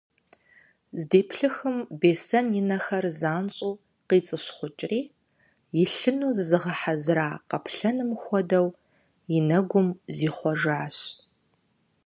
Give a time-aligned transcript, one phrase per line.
[1.01, 3.73] Здеплъыхым Беслъэн и нэхэр занщӏэу
[4.07, 4.99] къицӏыщхъукӏри,
[5.81, 8.67] илъыну зызыгъэхьэзыра къаплъэным хуэдэу,
[9.37, 9.87] и нэгум
[10.17, 10.97] зихъуэжащ.